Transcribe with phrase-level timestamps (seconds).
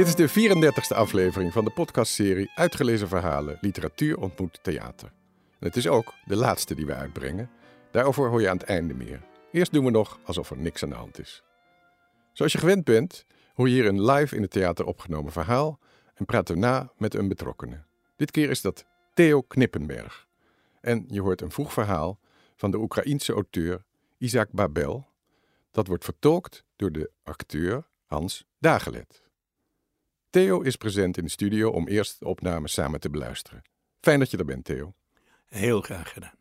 [0.00, 5.12] Dit is de 34e aflevering van de podcastserie Uitgelezen Verhalen Literatuur ontmoet theater.
[5.58, 7.50] En het is ook de laatste die we uitbrengen.
[7.90, 9.22] Daarover hoor je aan het einde meer.
[9.52, 11.42] Eerst doen we nog alsof er niks aan de hand is.
[12.32, 13.24] Zoals je gewend bent,
[13.54, 15.78] hoor je hier een live in het theater opgenomen verhaal
[16.14, 17.86] en praten we na met een betrokkenen.
[18.16, 20.26] Dit keer is dat Theo Knippenberg.
[20.80, 22.18] En je hoort een vroeg verhaal
[22.56, 23.84] van de Oekraïense auteur
[24.18, 25.06] Isaac Babel.
[25.70, 29.28] Dat wordt vertolkt door de acteur Hans Dagelet.
[30.30, 33.62] Theo is present in de studio om eerst de opname samen te beluisteren.
[34.00, 34.94] Fijn dat je er bent, Theo.
[35.46, 36.38] Heel graag gedaan.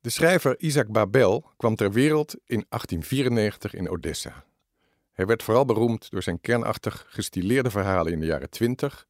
[0.00, 4.44] De schrijver Isaac Babel kwam ter wereld in 1894 in Odessa.
[5.12, 9.06] Hij werd vooral beroemd door zijn kernachtig gestileerde verhalen in de jaren 20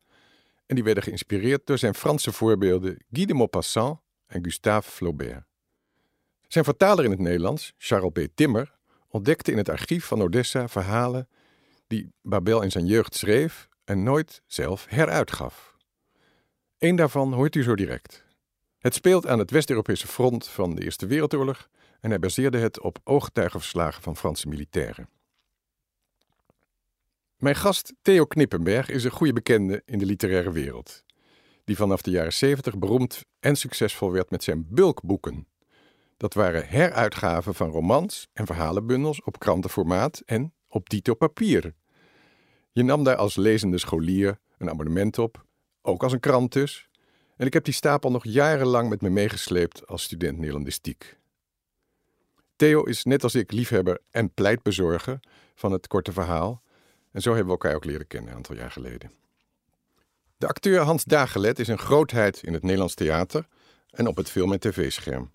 [0.67, 5.45] en die werden geïnspireerd door zijn Franse voorbeelden Guy de Maupassant en Gustave Flaubert.
[6.49, 8.27] Zijn vertaler in het Nederlands, Charles B.
[8.35, 8.75] Timmer,
[9.09, 11.29] ontdekte in het archief van Odessa verhalen
[11.93, 15.77] die Babel in zijn jeugd schreef en nooit zelf heruitgaf.
[16.79, 18.25] Eén daarvan hoort u zo direct.
[18.79, 21.69] Het speelt aan het West-Europese front van de Eerste Wereldoorlog
[22.01, 25.09] en hij baseerde het op ooggetuigenverslagen van Franse militairen.
[27.37, 31.05] Mijn gast Theo Knippenberg is een goede bekende in de literaire wereld,
[31.65, 35.47] die vanaf de jaren 70 beroemd en succesvol werd met zijn bulkboeken.
[36.17, 41.75] Dat waren heruitgaven van romans en verhalenbundels op krantenformaat en op dito papier.
[42.73, 45.45] Je nam daar als lezende scholier een abonnement op,
[45.83, 46.89] ook als een krant dus.
[47.37, 51.19] En ik heb die stapel nog jarenlang met me meegesleept als student Nederlandistiek.
[52.57, 55.21] Theo is net als ik liefhebber en pleitbezorger
[55.55, 56.63] van het korte verhaal.
[57.11, 59.11] En zo hebben we elkaar ook leren kennen een aantal jaar geleden.
[60.37, 63.47] De acteur Hans Dagelet is een grootheid in het Nederlands theater
[63.91, 65.31] en op het film- en tv-scherm.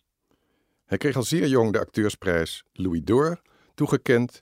[0.85, 3.41] Hij kreeg al zeer jong de acteursprijs Louis d'Or
[3.75, 4.41] toegekend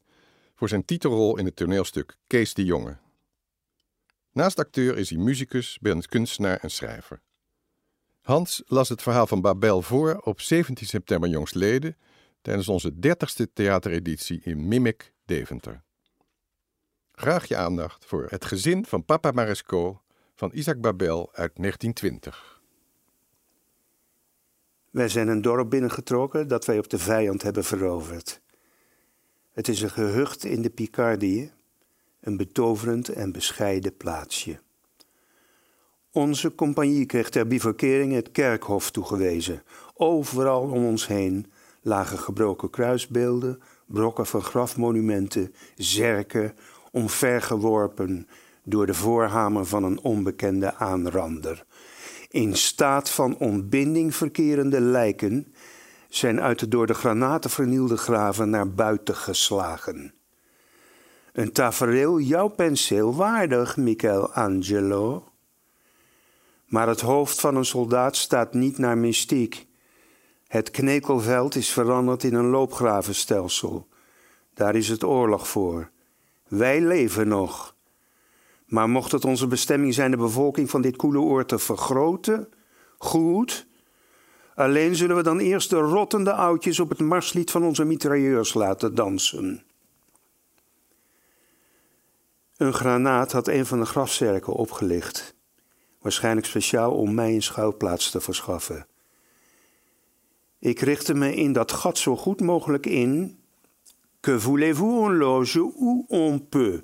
[0.56, 2.98] voor zijn titelrol in het toneelstuk Kees de Jonge.
[4.32, 7.22] Naast acteur is hij muzikus, bent kunstenaar en schrijver.
[8.22, 11.98] Hans las het verhaal van Babel voor op 17 september jongstleden
[12.42, 15.84] tijdens onze 30ste theatereditie in Mimic, Deventer.
[17.12, 20.02] Graag je aandacht voor Het gezin van Papa Maresco
[20.36, 22.62] van Isaac Babel uit 1920.
[24.92, 28.42] Wij zijn een dorp binnengetrokken dat wij op de vijand hebben veroverd.
[29.56, 31.52] Het is een gehucht in de Picardie,
[32.20, 34.60] een betoverend en bescheiden plaatsje.
[36.12, 39.64] Onze compagnie kreeg ter bivakering het kerkhof toegewezen.
[39.94, 41.52] Overal om ons heen
[41.82, 46.54] lagen gebroken kruisbeelden, brokken van grafmonumenten, zerken,
[46.92, 48.28] omvergeworpen
[48.64, 51.66] door de voorhamer van een onbekende aanrander.
[52.30, 55.54] In staat van ontbinding verkerende lijken
[56.16, 60.14] zijn uit de door de granaten vernielde graven naar buiten geslagen.
[61.34, 65.32] Een tafereel jouw penseel waardig, Michelangelo.
[66.66, 69.68] Maar het hoofd van een soldaat staat niet naar mystiek.
[70.48, 73.88] Het knekelveld is veranderd in een loopgravenstelsel.
[74.54, 75.90] Daar is het oorlog voor.
[76.48, 77.76] Wij leven nog.
[78.66, 82.50] Maar mocht het onze bestemming zijn de bevolking van dit koele oord te vergroten,
[82.98, 83.68] goed.
[84.56, 88.96] Alleen zullen we dan eerst de rottende oudjes op het marslied van onze mitrailleurs laten
[88.96, 89.64] dansen.
[92.58, 95.36] Een granaat had een van de grafzerken opgelicht,
[96.02, 98.88] waarschijnlijk speciaal om mij een schuilplaats te verschaffen.
[100.60, 103.40] Ik richtte me in dat gat zo goed mogelijk in.
[104.20, 106.84] Que voulez-vous un loge où on peut?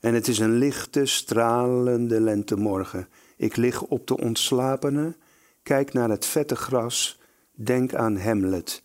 [0.00, 3.08] En het is een lichte, stralende lentemorgen.
[3.38, 5.16] Ik lig op de ontslapene,
[5.62, 7.20] kijk naar het vette gras,
[7.52, 8.82] denk aan Hamlet.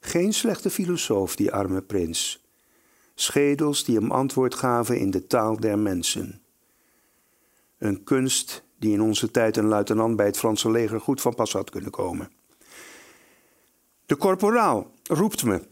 [0.00, 2.44] Geen slechte filosoof, die arme prins.
[3.14, 6.42] Schedels die hem antwoord gaven in de taal der mensen.
[7.78, 11.52] Een kunst die in onze tijd een luitenant bij het Franse leger goed van pas
[11.52, 12.30] had kunnen komen.
[14.06, 15.62] De korporaal roept me.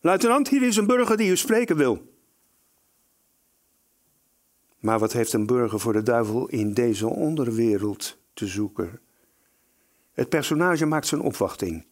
[0.00, 2.09] Luitenant, hier is een burger die u spreken wil.
[4.80, 9.00] Maar wat heeft een burger voor de duivel in deze onderwereld te zoeken?
[10.12, 11.86] Het personage maakt zijn opwachting.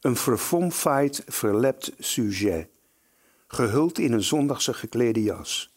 [0.00, 2.68] Een verfomfaaid, verlept sujet,
[3.46, 5.74] gehuld in een zondagse geklede jas.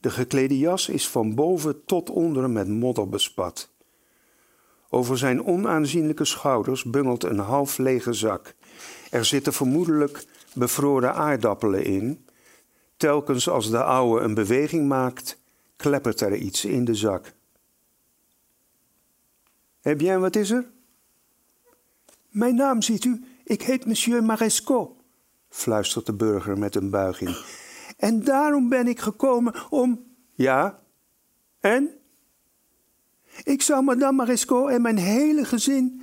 [0.00, 3.70] De geklede jas is van boven tot onder met modder bespat.
[4.88, 8.54] Over zijn onaanzienlijke schouders bungelt een half lege zak.
[9.10, 10.24] Er zitten vermoedelijk
[10.54, 12.26] bevroren aardappelen in.
[12.96, 15.41] Telkens als de ouwe een beweging maakt,
[15.82, 17.32] kleppert er iets in de zak.
[19.80, 20.70] Eh bien, wat is er?
[22.28, 24.96] Mijn naam ziet u, ik heet monsieur Maresco,
[25.48, 27.36] fluistert de burger met een buiging.
[27.96, 30.04] En daarom ben ik gekomen om.
[30.32, 30.82] Ja?
[31.60, 31.90] En?
[33.44, 36.02] Ik zou madame Maresco en mijn hele gezin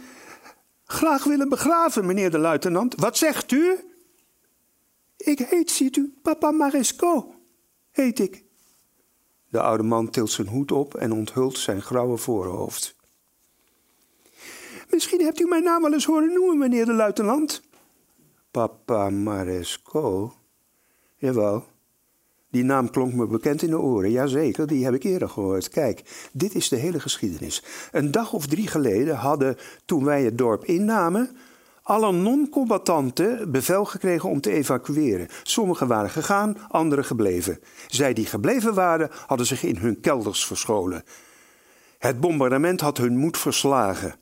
[0.84, 2.96] graag willen begraven, meneer de luitenant.
[2.96, 3.80] Wat zegt u?
[5.18, 7.34] Ik heet, ziet u, papa Maresco,
[7.92, 8.48] heet ik.
[9.50, 12.96] De oude man tilt zijn hoed op en onthult zijn grauwe voorhoofd.
[14.90, 17.62] Misschien hebt u mijn naam wel eens horen noemen, meneer de luitenant.
[18.52, 20.34] Papa Maresco?
[21.16, 21.64] Jawel.
[22.52, 24.12] Die naam klonk me bekend in de oren.
[24.12, 25.70] Jazeker, die heb ik eerder gehoord.
[25.70, 27.64] Kijk, dit is de hele geschiedenis.
[27.92, 31.38] Een dag of drie geleden hadden, toen wij het dorp innamen,
[31.90, 35.28] alle non-combattanten bevel gekregen om te evacueren.
[35.44, 37.60] Sommigen waren gegaan, anderen gebleven.
[37.88, 41.04] Zij die gebleven waren, hadden zich in hun kelders verscholen.
[41.98, 44.16] Het bombardement had hun moed verslagen.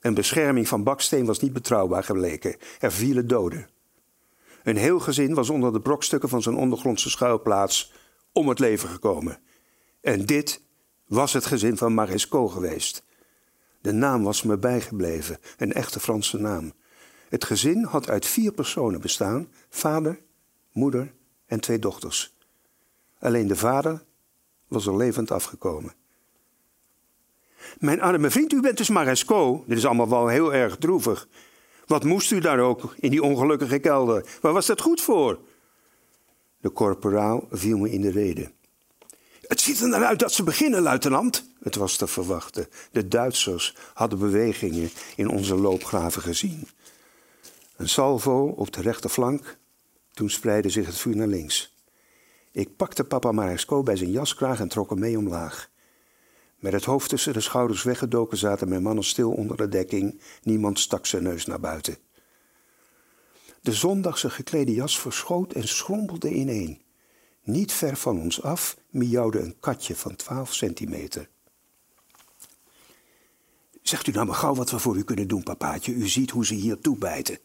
[0.00, 2.56] Een bescherming van baksteen was niet betrouwbaar gebleken.
[2.78, 3.68] Er vielen doden.
[4.62, 7.92] Een heel gezin was onder de brokstukken van zijn ondergrondse schuilplaats
[8.32, 9.38] om het leven gekomen.
[10.00, 10.62] En dit
[11.06, 13.04] was het gezin van Maresco geweest.
[13.80, 16.72] De naam was me bijgebleven, een echte Franse naam.
[17.30, 20.20] Het gezin had uit vier personen bestaan: vader,
[20.72, 21.12] moeder
[21.46, 22.34] en twee dochters.
[23.18, 24.04] Alleen de vader
[24.68, 25.94] was er levend afgekomen.
[27.78, 29.64] Mijn arme vriend, u bent dus Maresco.
[29.66, 31.28] Dit is allemaal wel heel erg droevig.
[31.86, 34.26] Wat moest u daar ook in die ongelukkige kelder?
[34.40, 35.38] Waar was dat goed voor?
[36.60, 38.50] De korporaal viel me in de rede.
[39.40, 41.44] Het ziet er naar uit dat ze beginnen, luitenant.
[41.62, 42.68] Het was te verwachten.
[42.92, 46.68] De Duitsers hadden bewegingen in onze loopgraven gezien.
[47.80, 49.58] Een salvo op de rechterflank.
[50.12, 51.76] Toen spreidde zich het vuur naar links.
[52.52, 55.70] Ik pakte papa Maresco bij zijn jaskraag en trok hem mee omlaag.
[56.56, 60.20] Met het hoofd tussen de schouders weggedoken zaten mijn mannen stil onder de dekking.
[60.42, 61.96] Niemand stak zijn neus naar buiten.
[63.60, 66.82] De zondagse geklede jas verschoot en schrompelde ineen.
[67.42, 71.28] Niet ver van ons af miauwde een katje van twaalf centimeter.
[73.82, 75.92] Zegt u nou maar gauw wat we voor u kunnen doen, papaatje.
[75.92, 77.38] U ziet hoe ze hier toebijten.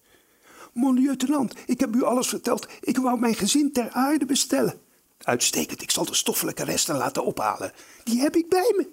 [0.76, 2.68] Mon lieutenant, ik heb u alles verteld.
[2.82, 4.82] Ik wou mijn gezin ter aarde bestellen.
[5.18, 7.72] Uitstekend, ik zal de stoffelijke resten laten ophalen.
[8.04, 8.90] Die heb ik bij me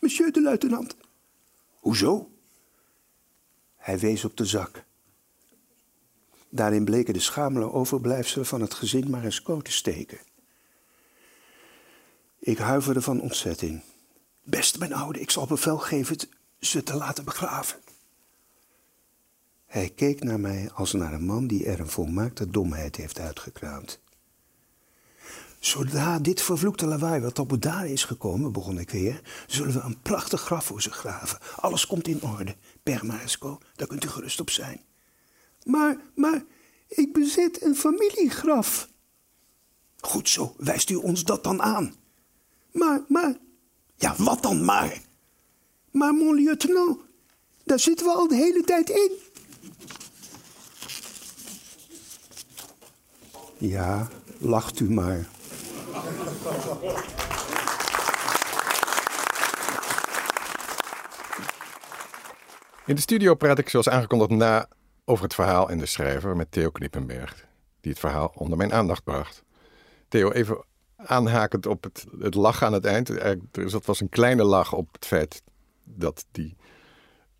[0.00, 0.96] monsieur de luitenant.
[1.80, 2.30] Hoezo?
[3.76, 4.84] Hij wees op de zak.
[6.48, 10.18] Daarin bleken de schamele overblijfselen van het gezin maar eens te steken.
[12.38, 13.82] Ik huiverde van ontzetting.
[14.42, 16.16] Best, mijn oude, ik zal bevel geven
[16.60, 17.85] ze te laten begraven.
[19.66, 24.00] Hij keek naar mij als naar een man die er een volmaakte domheid heeft uitgekraamd.
[25.58, 30.00] Zodra dit vervloekte lawaai wat op daar is gekomen, begon ik weer, zullen we een
[30.00, 31.38] prachtig graf voor ze graven.
[31.56, 32.56] Alles komt in orde.
[32.82, 34.80] Per Maresco, daar kunt u gerust op zijn.
[35.64, 36.44] Maar, maar,
[36.88, 38.88] ik bezit een familiegraf.
[40.00, 41.94] Goed zo, wijst u ons dat dan aan.
[42.72, 43.36] Maar, maar,
[43.96, 45.00] ja, wat dan maar?
[45.90, 47.00] Maar, mon lieutenant,
[47.64, 49.10] daar zitten we al de hele tijd in.
[53.58, 54.08] Ja,
[54.38, 55.26] lacht u maar.
[62.86, 64.68] In de studio praat ik zoals aangekondigd na
[65.04, 67.46] over het verhaal en de schrijver met Theo Knippenberg,
[67.80, 69.42] die het verhaal onder mijn aandacht bracht.
[70.08, 70.64] Theo, even
[70.96, 73.10] aanhakend op het, het lachen aan het eind.
[73.52, 75.42] Dat was een kleine lach op het feit
[75.84, 76.56] dat, die,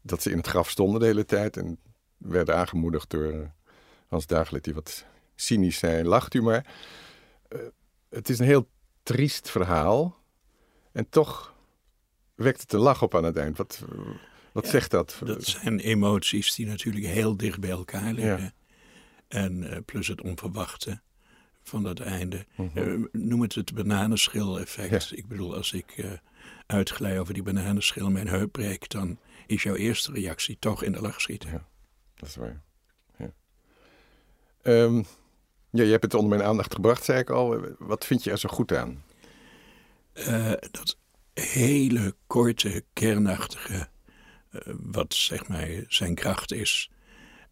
[0.02, 1.78] dat ze in het graf stonden de hele tijd en
[2.16, 3.38] werden aangemoedigd door eh,
[4.06, 5.04] Hans Dagelet, die wat
[5.34, 6.74] cynisch zei, lacht u maar.
[7.48, 7.60] Uh,
[8.08, 8.68] het is een heel
[9.02, 10.22] triest verhaal.
[10.92, 11.54] En toch
[12.34, 13.56] wekt het een lach op aan het eind.
[13.56, 13.84] Wat,
[14.52, 15.20] wat zegt dat?
[15.24, 18.54] Dat zijn emoties die natuurlijk heel dicht bij elkaar liggen.
[19.28, 21.00] En uh, plus het onverwachte
[21.62, 22.46] van dat einde.
[22.56, 22.78] Mhm.
[22.78, 25.16] Eh, noem het het bananenschil-effect.
[25.16, 26.10] Ik bedoel, als ik uh,
[26.66, 31.00] uitglij over die bananenschil mijn heup breek, dan is jouw eerste reactie toch in de
[31.00, 31.66] lach schieten.
[32.16, 32.62] Dat is waar.
[33.18, 33.32] Ja.
[34.62, 35.04] Um,
[35.70, 37.60] ja, je hebt het onder mijn aandacht gebracht, zei ik al.
[37.78, 39.04] Wat vind je er zo goed aan?
[40.14, 40.96] Uh, dat
[41.34, 43.88] hele korte, kernachtige,
[44.50, 46.90] uh, wat zeg maar zijn kracht is.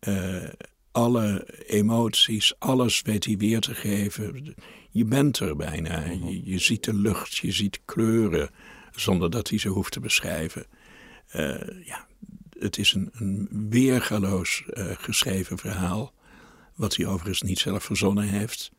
[0.00, 0.48] Uh,
[0.92, 4.54] alle emoties, alles weet hij weer te geven.
[4.90, 6.00] Je bent er bijna.
[6.00, 6.26] Mhm.
[6.26, 8.50] Je, je, ziet de lucht, je ziet kleuren,
[8.90, 10.66] zonder dat hij ze hoeft te beschrijven.
[11.84, 12.06] ja,
[12.58, 14.64] het is een, weergaloos
[14.98, 16.12] geschreven verhaal
[16.74, 18.70] wat hij overigens niet zelf verzonnen heeft.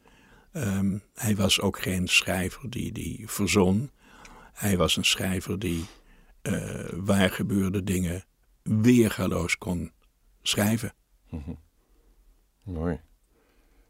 [0.54, 3.90] Um, hij was ook geen schrijver die, die verzon.
[4.54, 5.86] Hij was een schrijver die
[6.44, 8.24] uh, waar gebeurde dingen
[8.62, 9.92] weergaloos kon
[10.42, 10.94] schrijven.
[11.30, 11.64] Mm
[12.64, 13.00] Mooi.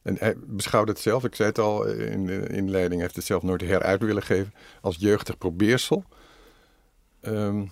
[0.02, 3.26] En hij beschouwde het zelf, ik zei het al in de inleiding, hij heeft het
[3.26, 6.04] zelf nooit heruit willen geven, als jeugdig probeersel.
[7.22, 7.72] Um,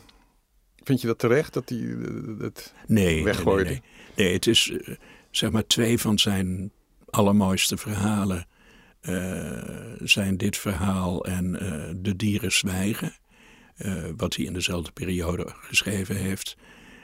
[0.84, 1.96] vind je dat terecht, dat hij
[2.40, 3.70] het nee, weggooide?
[3.70, 3.82] Nee,
[4.16, 4.34] nee, nee.
[4.34, 4.96] het is uh,
[5.32, 6.72] zeg maar twee van zijn
[7.10, 8.48] allermooiste verhalen
[9.02, 13.14] uh, zijn dit verhaal en uh, De Dieren Zwijgen.
[14.18, 16.58] wat hij in dezelfde periode geschreven heeft.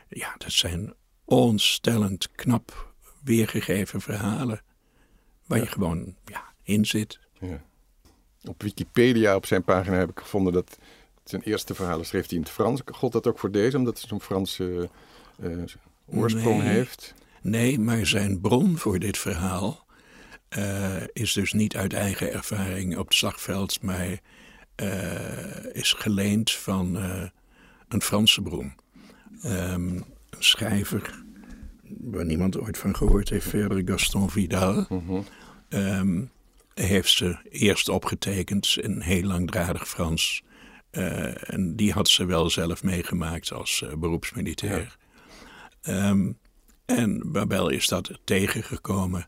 [0.09, 0.93] Ja, dat zijn
[1.25, 2.93] onstellend knap
[3.23, 4.61] weergegeven verhalen.
[5.45, 7.19] Waar je gewoon ja, in zit.
[7.39, 7.63] Ja.
[8.43, 10.77] Op Wikipedia, op zijn pagina, heb ik gevonden dat
[11.29, 12.81] zijn eerste verhalen schreef hij in het Frans.
[12.85, 14.89] God dat ook voor deze, omdat hij zo'n Franse
[15.39, 15.63] uh,
[16.05, 17.13] oorsprong heeft?
[17.41, 19.85] Nee, maar zijn bron voor dit verhaal
[20.57, 24.19] uh, is dus niet uit eigen ervaring op het slagveld, maar
[24.75, 26.95] uh, is geleend van
[27.87, 28.73] een Franse bron.
[29.45, 29.51] Um,
[30.29, 31.23] een schrijver
[31.99, 34.85] waar niemand ooit van gehoord heeft verder, Gaston Vidal.
[34.89, 35.25] Mm
[35.69, 36.31] um,
[36.73, 40.43] heeft ze eerst opgetekend in heel langdradig Frans.
[40.91, 44.97] Uh, en die had ze wel zelf meegemaakt als uh, beroepsmilitair.
[45.81, 46.09] Ja.
[46.09, 46.37] Um,
[46.85, 49.27] en Babel is dat tegengekomen.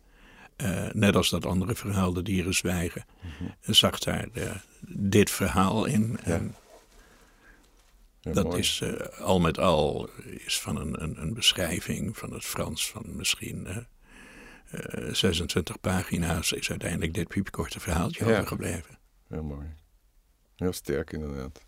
[0.57, 3.05] Uh, net als dat andere verhaal, De Dieren Zwijgen.
[3.21, 3.73] Mm -hmm.
[3.73, 4.27] Zag daar
[4.87, 6.19] dit verhaal in.
[6.25, 6.31] Ja.
[6.31, 6.55] En
[8.19, 8.59] ja, dat mooi.
[8.59, 8.83] is
[9.19, 13.87] al met al is van een, een, een, beschrijving van het Frans van misschien
[15.11, 16.51] 26 pagina's.
[16.51, 18.97] Is uiteindelijk dit piepkorte verhaaltje overgebleven.
[19.27, 19.80] Heel mooi.
[20.61, 21.65] Heel sterk inderdaad.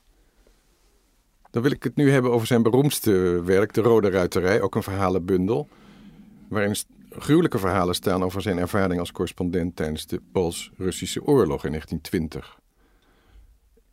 [1.52, 4.84] Dan wil ik het nu hebben over zijn beroemdste werk, De Rode Ruiterij, ook een
[4.84, 5.68] verhalenbundel.
[6.48, 6.76] Waarin
[7.10, 12.60] gruwelijke verhalen staan over zijn ervaring als correspondent tijdens de Pools-Russische oorlog in 1920.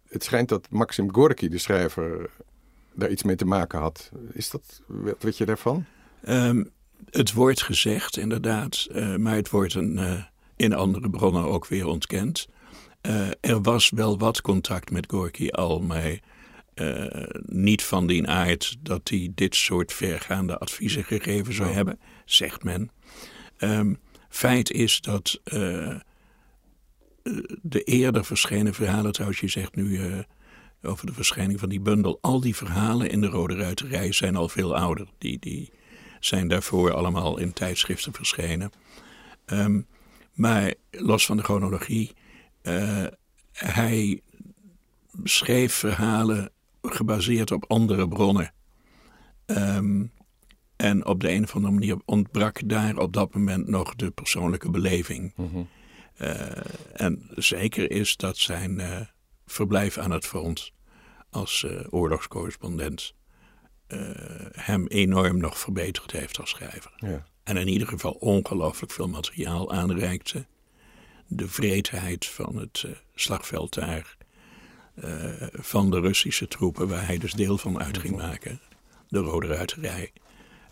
[0.09, 2.31] Het schijnt dat Maxim Gorky, de schrijver,
[2.95, 4.11] daar iets mee te maken had.
[4.33, 5.85] Is dat, wat weet je daarvan?
[6.29, 6.71] Um,
[7.11, 10.25] het wordt gezegd, inderdaad, uh, maar het wordt een, uh,
[10.57, 12.49] in andere bronnen ook weer ontkend.
[13.03, 16.19] Uh, er was wel wat contact met Gorky al, maar
[16.75, 17.07] uh,
[17.47, 22.91] niet van die aard dat hij dit soort vergaande adviezen gegeven zou hebben, zegt men.
[23.59, 25.95] Um, feit is dat uh,
[27.63, 30.01] de eerder verschenen verhalen, trouwens, je zegt nu
[30.83, 34.49] over de verschijning van die bundel, al die verhalen in de Rode Ruiterij zijn al
[34.49, 35.07] veel ouder.
[35.19, 35.73] Die, die
[36.21, 38.71] zijn daarvoor allemaal in tijdschriften verschenen.
[39.47, 39.87] Um,
[40.35, 42.13] maar los van de chronologie
[42.63, 43.07] uh,
[43.53, 44.21] hij
[45.25, 46.51] schreef verhalen
[46.83, 48.53] gebaseerd op andere bronnen.
[49.47, 50.13] Um,
[50.77, 54.71] en op de een of andere manier ontbrak daar op dat moment nog de persoonlijke
[54.71, 55.33] beleving.
[55.37, 55.69] Mm -hmm.
[56.21, 56.51] uh,
[56.93, 59.01] en zeker is dat zijn uh,
[59.47, 60.73] verblijf aan het front
[61.31, 63.15] als oorlogscorrespondent
[64.53, 66.93] hem enorm nog verbeterd heeft als schrijver.
[66.97, 67.27] Ja.
[67.43, 70.47] En in ieder geval ongelooflijk veel materiaal aanreikte
[71.33, 74.17] de vreedheid van het uh, slagveld daar.
[75.05, 78.61] Uh, van de Russische troepen, waar hij dus deel van uit ging maken.
[79.09, 80.13] De Rode Ruiterij.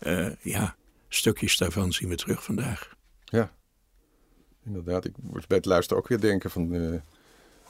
[0.01, 0.75] Uh, ja,
[1.07, 2.95] stukjes daarvan zien we terug vandaag.
[3.25, 3.53] Ja,
[4.65, 5.05] inderdaad.
[5.05, 7.01] Ik moet bij het luisteren ook weer denken van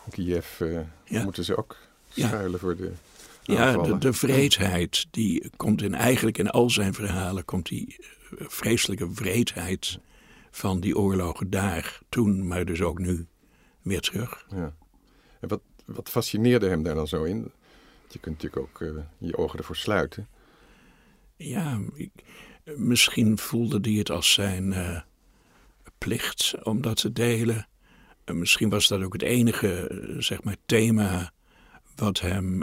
[0.10, 0.60] Kiev.
[1.06, 1.24] Ja.
[1.24, 1.78] Moeten ze ook
[2.10, 2.58] schuilen ja.
[2.58, 2.92] voor de
[3.44, 7.96] Ja, de, de vreedheid, die komt in eigenlijk in al zijn verhalen, komt die
[8.32, 10.00] vreselijke vreedheid
[10.52, 13.28] van die oorlogen daar, toen, maar dus ook nu,
[13.82, 14.46] weer terug.
[14.50, 14.76] Ja.
[15.40, 17.52] En wat, wat fascineerde hem daar dan zo in?
[18.10, 20.28] Je kunt natuurlijk ook uh, je ogen ervoor sluiten.
[21.36, 22.12] Ja, ik,
[22.76, 25.02] misschien voelde hij het als zijn uh,
[25.98, 27.68] plicht om dat te delen.
[28.26, 31.32] Uh, misschien was dat ook het enige, zeg maar, thema
[31.96, 32.62] wat hem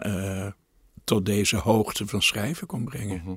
[1.04, 3.20] tot deze hoogte van schrijven kon brengen.
[3.20, 3.36] -huh.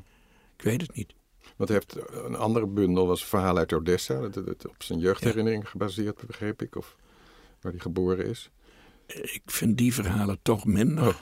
[0.58, 1.14] Ik weet het niet.
[1.60, 4.20] Want hij heeft een andere bundel, was Verhaal uit Odessa.
[4.20, 5.70] Dat, dat, op zijn jeugdherinnering ja.
[5.70, 6.76] gebaseerd, begreep ik.
[6.76, 6.96] Of
[7.62, 8.50] waar hij geboren is.
[9.08, 11.08] Ik vind die verhalen toch minder.
[11.08, 11.16] Oh.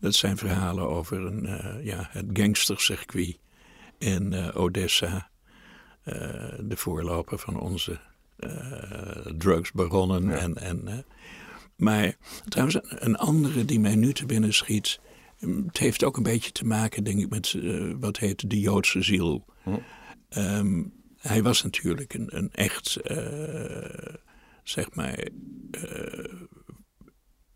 [0.00, 3.38] Dat zijn verhalen over een, uh, ja, het gangstercircuit
[3.98, 5.30] in uh, Odessa.
[6.04, 6.14] Uh,
[6.60, 8.00] de voorloper van onze
[9.36, 10.28] drugsbaronnen.
[10.28, 10.36] Ja.
[10.36, 11.04] En, en,
[11.76, 12.16] maar
[12.48, 15.00] trouwens, een andere die mij nu te binnen schiet
[15.38, 19.02] het heeft ook een beetje te maken, denk ik, met uh, wat heet de Joodse
[19.02, 19.44] ziel.
[19.62, 19.70] Hm.
[20.38, 24.14] Um, hij was natuurlijk een, een echt, uh,
[24.62, 25.28] zeg maar,
[25.70, 26.34] uh,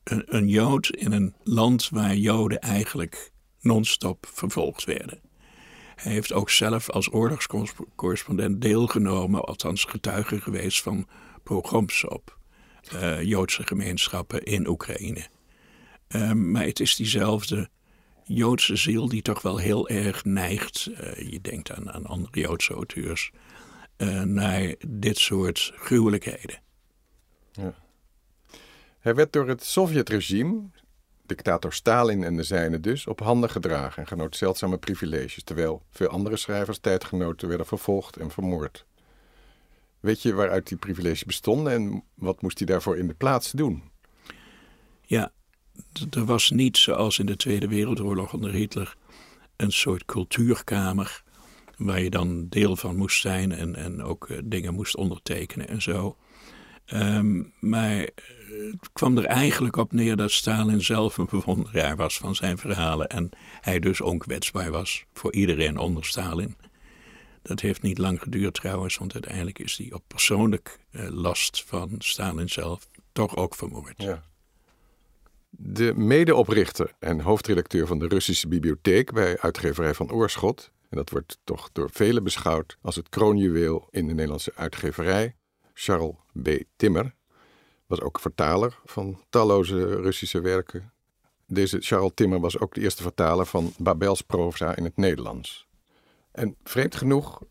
[0.05, 5.21] een, een, Jood in een land waar Joden eigenlijk non-stop vervolgd werden.
[5.95, 11.09] Hij heeft ook zelf als oorlogscorrespondent deelgenomen, althans getuige geweest van
[11.43, 12.39] pogroms op
[13.23, 15.29] Joodse gemeenschappen in Oekraïne.
[16.15, 17.69] Um, maar het is diezelfde
[18.25, 20.91] Joodse ziel die toch wel heel erg neigt.
[20.91, 23.33] Uh, je denkt aan, aan andere Joodse auteurs.
[24.01, 26.61] uh, naar dit soort gruwelijkheden.
[27.53, 27.75] Ja.
[28.99, 30.63] Hij werd door het Sovjetregime,
[31.27, 36.09] dictator Stalin en de zijnen dus, op handen gedragen en genoot zeldzame privileges, terwijl veel
[36.09, 38.87] andere schrijvers, tijdgenoten, werden vervolgd en vermoord.
[40.01, 43.83] Weet je waaruit die privileges bestonden en wat moest hij daarvoor in de plaats doen?
[45.03, 45.33] Ja,
[46.11, 48.97] er was niet zoals in de Tweede Wereldoorlog onder Hitler
[49.57, 51.23] een soort cultuurkamer
[51.77, 55.83] waar je dan deel van moest zijn en, en ook uh, dingen moest ondertekenen en
[55.83, 56.17] zo.
[56.93, 58.09] Um, maar
[58.49, 63.09] het kwam er eigenlijk op neer dat Stalin zelf een bewonderaar was van zijn verhalen
[63.09, 66.57] en hij dus onkwetsbaar was voor iedereen onder Stalin.
[67.43, 71.95] Dat heeft niet lang geduurd trouwens, want uiteindelijk is hij op persoonlijk uh, last van
[71.99, 73.95] Stalin zelf toch ook vermoord.
[73.97, 74.23] Ja.
[75.51, 81.39] De medeoprichter en hoofdredacteur van de Russische bibliotheek bij uitgeverij van Oorschot, en dat wordt
[81.45, 85.37] toch door velen beschouwd als het kroonjuweel in de Nederlandse uitgeverij,
[85.75, 86.49] Charles B.
[86.77, 87.15] Timmer,
[87.87, 90.93] was ook vertaler van talloze Russische werken.
[91.47, 95.69] Deze Charles Timmer was ook de eerste vertaler van Babels proza in het Nederlands.
[96.33, 97.43] En vreemd genoeg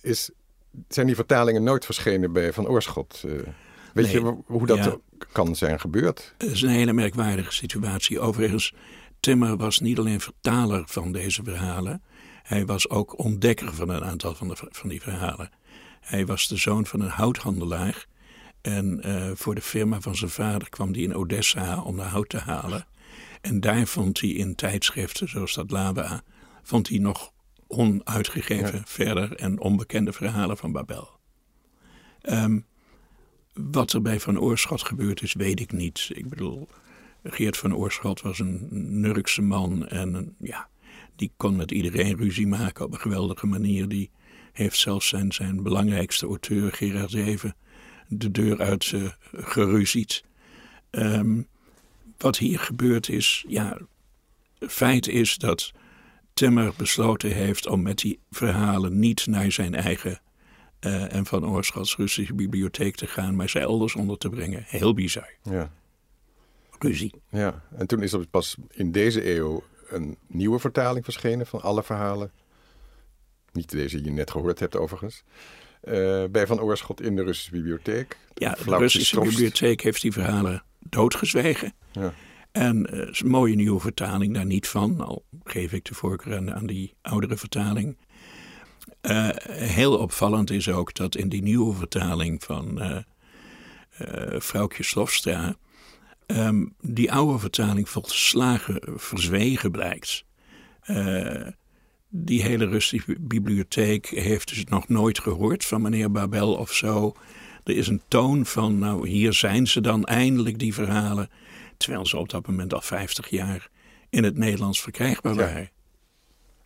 [0.00, 0.30] is,
[0.88, 3.24] zijn die vertalingen nooit verschenen bij Van Oorschot.
[3.94, 4.96] Weet Nee, je hoe dat ja.
[5.32, 6.34] kan zijn gebeurd?
[6.38, 8.20] Het is een hele merkwaardige situatie.
[8.20, 8.72] Overigens,
[9.20, 12.02] Timmer was niet alleen vertaler van deze verhalen,
[12.42, 15.50] hij was ook ontdekker van een aantal van, de, van die verhalen.
[16.00, 18.06] Hij was de zoon van een houthandelaar
[18.60, 22.28] en uh, voor de firma van zijn vader kwam hij in Odessa om de hout
[22.28, 22.86] te halen.
[23.40, 26.22] En daar vond hij in tijdschriften zoals dat Lava,
[26.62, 27.32] vond hij nog
[27.66, 28.82] onuitgegeven Ja.
[28.84, 31.08] verder en onbekende verhalen van Babel.
[32.22, 32.66] Um,
[33.70, 36.10] wat er bij Van Oorschot gebeurd is, weet ik niet.
[36.12, 36.68] Ik bedoel,
[37.22, 38.68] Geert van Oorschot was een
[39.00, 40.68] Nurkse man en ja,
[41.16, 43.88] die kon met iedereen ruzie maken op een geweldige manier.
[43.88, 44.10] Die
[44.52, 47.56] heeft zelfs zijn, zijn belangrijkste auteur, Gerard Zeven,
[48.08, 50.24] de deur uit uh, geruzied.
[50.90, 51.46] Um,
[52.18, 53.78] wat hier gebeurd is, ja,
[54.58, 55.72] feit is dat
[56.34, 60.20] Timmer besloten heeft om met die verhalen niet naar zijn eigen
[60.80, 64.64] uh, en van Oorschots Russische bibliotheek te gaan, maar ze elders onder te brengen.
[64.66, 65.30] Heel bizar.
[65.42, 65.72] Ja.
[66.78, 67.14] Ruzie.
[67.28, 71.82] Ja, en toen is er pas in deze eeuw een nieuwe vertaling verschenen van alle
[71.82, 72.30] verhalen.
[73.52, 75.22] Niet deze die je net gehoord hebt overigens.
[75.84, 78.18] Uh, bij Van Oorschot in de Russische bibliotheek.
[78.34, 81.74] Ja, de Russische bibliotheek heeft die verhalen doodgezwegen.
[81.92, 82.14] Ja.
[82.52, 85.00] En uh, is een mooie nieuwe vertaling daar niet van.
[85.00, 87.96] Al geef ik de voorkeur aan, aan die oudere vertaling.
[89.02, 92.96] Uh, heel opvallend is ook dat in die nieuwe vertaling van uh,
[94.00, 95.56] uh, Vrouwtje Slofstra...
[96.26, 100.24] Um, die oude vertaling volslagen verzwegen blijkt.
[102.08, 107.14] die hele Russische bibliotheek heeft dus nog nooit gehoord van meneer Babel of zo.
[107.64, 111.30] Er is een toon van, nou hier zijn ze dan eindelijk die verhalen...
[111.76, 113.68] terwijl ze op dat moment al 50 jaar
[114.10, 115.70] in het Nederlands verkrijgbaar Ja.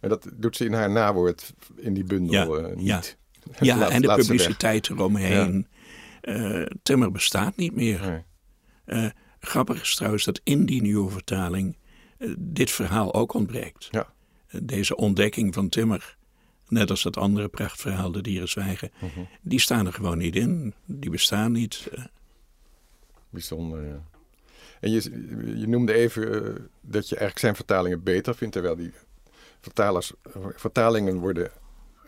[0.05, 2.87] En dat doet ze in haar nawoord in die bundel Ja, uh, niet.
[2.89, 3.03] ja.
[3.61, 5.67] Ja, Laat- en de publiciteit eromheen.
[6.21, 8.01] Eh, Timmer bestaat niet meer.
[8.01, 8.23] Nee.
[9.05, 11.77] Eh, grappig is trouwens dat in die nieuwe vertaling
[12.19, 13.89] eh, dit verhaal ook ontbreekt.
[13.91, 14.13] Ja.
[14.47, 16.17] Eh, deze ontdekking van Timmer,
[16.69, 19.21] net als dat andere prachtverhaal, De Dieren Zwijgen, Mhm.
[19.43, 20.75] die staan er gewoon niet in.
[20.87, 21.89] Die bestaan niet.
[21.93, 22.05] Eh,
[23.31, 24.03] Bijzonder, ja.
[24.81, 25.03] En je,
[25.57, 28.93] je noemde even eh, dat je eigenlijk zijn vertalingen beter vindt, terwijl die
[29.65, 30.13] vertalers,
[30.57, 31.51] vertalingen worden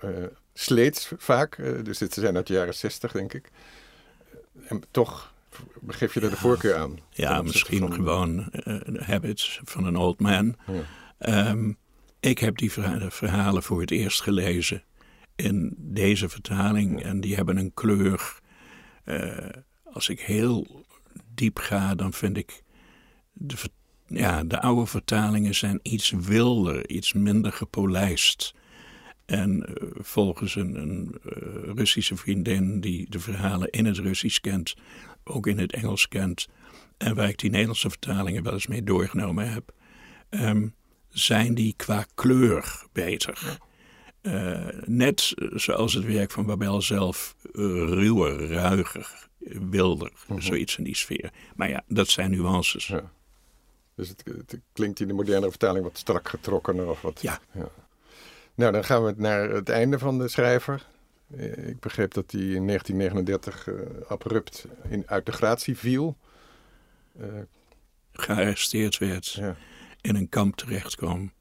[0.01, 0.09] eh
[0.55, 1.59] sleets vaak.
[1.59, 3.51] eh, dus dit zijn uit de jaren zestig, denk ik.
[4.69, 5.35] En toch
[5.89, 6.99] geef je er de voorkeur aan.
[7.11, 10.57] ja, misschien van- gewoon eh, de habits van een old man.
[10.67, 10.83] Ja.
[11.19, 11.73] Ehm,
[12.21, 14.83] ik heb die verha- verhalen voor het eerst gelezen
[15.37, 17.03] in deze vertaling.
[17.03, 18.39] En die hebben een kleur.
[19.93, 20.85] als ik heel
[21.35, 22.63] diep ga, dan vind ik.
[23.33, 23.69] De, ver-
[24.07, 28.55] ja, de oude vertalingen zijn iets wilder, iets minder gepolijst.
[29.27, 34.75] En eh, volgens een, een eh, Russische vriendin die de verhalen in het Russisch kent,
[35.25, 36.49] ook in het Engels kent,
[36.97, 39.73] en waar ik die Nederlandse vertalingen wel eens mee doorgenomen heb,
[40.29, 40.69] ehm,
[41.09, 43.59] zijn die qua kleur beter.
[44.21, 49.29] Eh, net zoals het werk van Babel zelf, ruwer, ruiger,
[49.71, 51.31] wilder, zoiets in die sfeer.
[51.57, 52.87] Maar ja, dat zijn nuances.
[52.87, 53.13] Ja.
[53.97, 57.21] Dus het, het klinkt in de moderne vertaling wat strak getrokkener of wat.
[57.21, 57.41] Ja.
[58.55, 60.87] Nou, dan gaan we naar het einde van de schrijver.
[61.37, 63.75] Eh, Ik begreep dat hij in 1939 eh,
[64.11, 66.17] abrupt in, uit de gratie viel.
[67.19, 67.27] Eh,
[68.13, 69.57] Gearresteerd werd, ja.
[70.01, 71.33] in een kamp terecht kwam.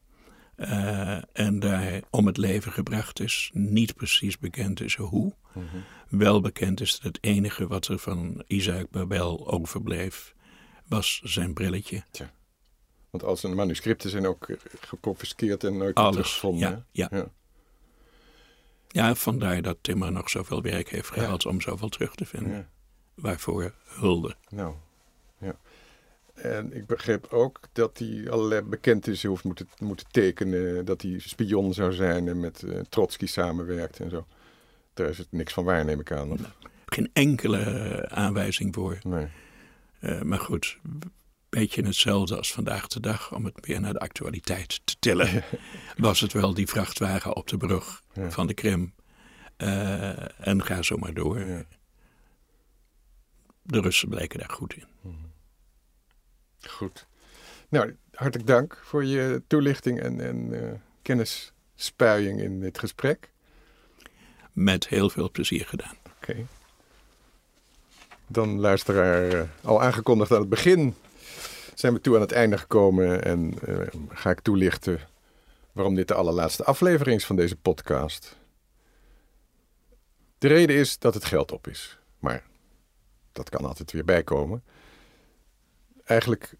[0.56, 3.50] eh, en daar om het leven gebracht is.
[3.54, 5.34] Niet precies bekend is hoe.
[5.54, 5.66] Mhm.
[6.10, 10.34] Wel bekend is dat het enige wat er van Isaac Babel overbleef,
[10.88, 12.04] was zijn brilletje.
[13.16, 16.86] Want al zijn manuscripten zijn ook eh, geconfiskeerd en nooit meer teruggevonden.
[16.92, 17.18] ja, ja.
[17.18, 17.28] ja.
[18.88, 21.22] Ja, vandaar dat Timmer nog zoveel werk heeft Ja.
[21.22, 22.52] gehad om zoveel terug te vinden.
[22.52, 22.70] Ja.
[23.14, 24.36] Waarvoor hulde.
[24.50, 24.76] Nou,
[25.40, 25.56] ja.
[26.34, 30.86] En ik begreep ook dat hij allerlei bekentenissen hoeft moeten, moeten tekenen.
[30.86, 34.26] Dat hij spion zou zijn en met eh, Trotsky samenwerkt en zo.
[34.94, 36.32] Daar is het niks van waar, neem ik aan.
[36.32, 36.40] Of?
[36.86, 38.98] Geen enkele eh, aanwijzing voor.
[39.04, 39.28] Nee.
[40.24, 41.02] Maar goed, een
[41.50, 45.44] beetje hetzelfde als vandaag de dag, om het meer naar de actualiteit te tillen.
[45.98, 48.32] Was het wel die vrachtwagen op de brug Ja.
[48.32, 48.94] van de Krim.
[49.58, 51.40] Eh, en ga zo maar door.
[51.40, 51.64] Ja.
[53.62, 54.86] De Russen bleken daar goed in.
[56.70, 57.08] Goed.
[57.70, 63.32] Nou, hartelijk dank voor je toelichting en, en eh, kennisspuiing in dit gesprek.
[64.54, 65.96] Met heel veel plezier gedaan.
[66.16, 66.46] Oké.
[68.28, 70.96] Dan luisteraar, eh, al aangekondigd aan het begin,
[71.76, 73.78] zijn we toe aan het einde gekomen en eh,
[74.10, 75.00] ga ik toelichten
[75.72, 78.38] waarom dit de allerlaatste aflevering is van deze podcast.
[80.38, 82.44] De reden is dat het geld op is, maar
[83.32, 84.64] dat kan altijd weer bijkomen.
[86.04, 86.54] Eigenlijk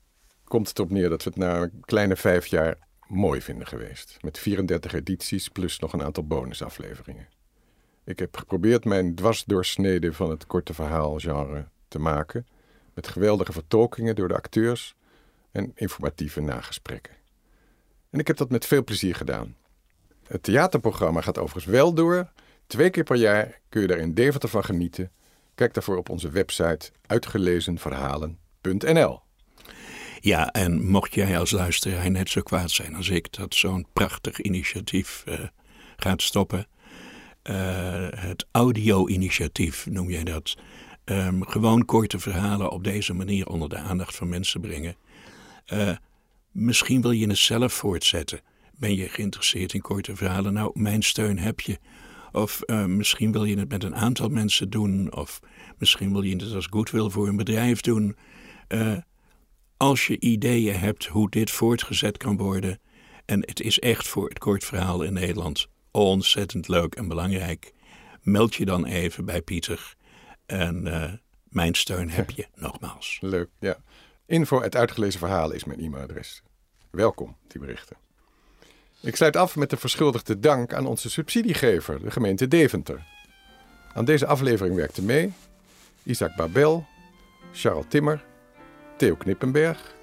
[0.44, 4.18] komt het op neer dat we het na een kleine vijf jaar mooi vinden geweest.
[4.22, 7.28] Met 34 edities plus nog een aantal bonusafleveringen.
[8.04, 12.48] Ik heb geprobeerd mijn dwarsdoorsnede van het korte verhaalgenre te maken.
[12.94, 14.96] Met geweldige vertolkingen door de acteurs
[15.56, 17.14] en informatieve nagesprekken.
[18.10, 19.56] En ik heb dat met veel plezier gedaan.
[20.28, 22.32] Het theaterprogramma gaat overigens wel door.
[22.68, 25.12] Twee keer per jaar kun je daar in Deventer van genieten.
[25.56, 29.20] Kijk daarvoor op onze website uitgelezenverhalen.nl.
[30.20, 34.42] Ja, en mocht jij als luisteraar net zo kwaad zijn als ik dat zo'n prachtig
[34.42, 35.40] initiatief eh,
[35.96, 36.68] gaat stoppen.
[37.42, 40.58] eh, het audio-initiatief noem jij dat.
[41.04, 44.96] Ehm, gewoon korte verhalen op deze manier onder de aandacht van mensen brengen.
[45.66, 45.96] Eh,
[46.52, 48.42] misschien wil je het zelf voortzetten.
[48.78, 50.54] Ben je geïnteresseerd in korte verhalen?
[50.54, 51.80] Nou, mijn steun heb je.
[52.32, 55.16] Of eh, misschien wil je het met een aantal mensen doen.
[55.16, 55.40] Of
[55.78, 58.16] misschien wil je het als goodwill voor een bedrijf doen.
[58.68, 58.98] Eh,
[59.78, 62.80] als je ideeën hebt hoe dit voortgezet kan worden.
[63.26, 67.74] En het is echt voor het kort verhaal in Nederland ontzettend leuk en belangrijk.
[68.22, 69.96] Meld je dan even bij Pieter.
[70.46, 70.84] En
[71.44, 73.18] mijn steun heb je nogmaals.
[73.22, 73.78] Leuk, ja.
[74.28, 76.42] Info uit uitgelezen verhalen is mijn e-mailadres.
[76.90, 77.98] Welkom, die berichten.
[79.02, 83.06] Ik sluit af met de verschuldigde dank aan onze subsidiegever, de gemeente Deventer.
[83.94, 85.34] Aan deze aflevering werkte mee
[86.04, 86.86] Isaac Babel,
[87.54, 88.24] Charles Timmer,
[88.98, 89.96] Theo Knippenberg,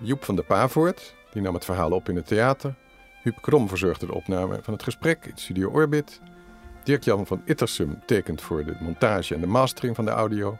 [0.00, 2.74] Joep van der Pavoort, die nam het verhaal op in het theater,
[3.22, 6.20] Huub Krom verzorgde de opname van het gesprek in Studio Orbit,
[6.84, 10.58] Dirk-Jan van Ittersum tekent voor de montage en de mastering van de audio,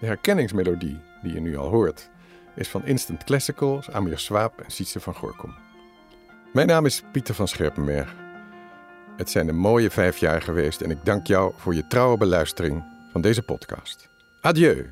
[0.00, 2.10] de herkenningsmelodie die je nu al hoort
[2.54, 5.54] is van Instant Classicals, Amir Swaap en Sietse van Gorkom.
[6.52, 8.14] Mijn naam is Pieter van Scherpenberg.
[9.16, 12.84] Het zijn een mooie vijf jaar geweest en ik dank jou voor je trouwe beluistering
[13.12, 14.08] van deze podcast.
[14.40, 14.90] Adieu!